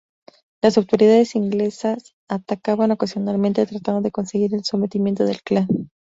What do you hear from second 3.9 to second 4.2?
de